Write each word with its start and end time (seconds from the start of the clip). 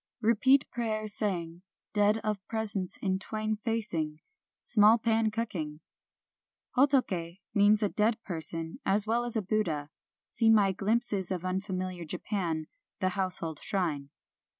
"Repeat 0.21 0.67
prayers 0.71 1.13
saying, 1.13 1.61
dead 1.93 2.17
of 2.23 2.43
presence 2.47 2.97
in 3.03 3.19
twain 3.19 3.57
facing,— 3.63 4.19
small 4.63 4.97
pan 4.97 5.29
cooking!" 5.29 5.79
Hotoke 6.75 7.37
means 7.53 7.83
a 7.83 7.89
dead 7.89 8.19
person 8.23 8.79
as 8.83 9.05
well 9.05 9.25
as 9.25 9.35
a 9.35 9.43
Buddha. 9.43 9.91
(See 10.27 10.49
my 10.49 10.71
Glimpses 10.71 11.29
of 11.29 11.43
Unfa 11.43 11.75
miliar 11.77 12.07
Japan:" 12.09 12.65
The 12.99 13.09
Household 13.09 13.59
Shrine"). 13.61 14.09